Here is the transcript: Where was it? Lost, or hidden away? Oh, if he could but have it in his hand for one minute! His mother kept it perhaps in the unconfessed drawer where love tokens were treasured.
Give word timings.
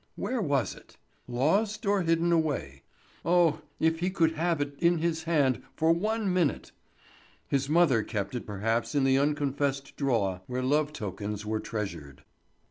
Where 0.15 0.41
was 0.41 0.73
it? 0.73 0.97
Lost, 1.27 1.85
or 1.85 2.01
hidden 2.01 2.31
away? 2.31 2.81
Oh, 3.23 3.61
if 3.79 3.99
he 3.99 4.09
could 4.09 4.31
but 4.31 4.39
have 4.39 4.59
it 4.59 4.73
in 4.79 4.97
his 4.97 5.21
hand 5.25 5.61
for 5.75 5.91
one 5.93 6.33
minute! 6.33 6.71
His 7.47 7.69
mother 7.69 8.01
kept 8.01 8.33
it 8.33 8.47
perhaps 8.47 8.95
in 8.95 9.03
the 9.03 9.19
unconfessed 9.19 9.95
drawer 9.97 10.41
where 10.47 10.63
love 10.63 10.91
tokens 10.91 11.45
were 11.45 11.59
treasured. 11.59 12.23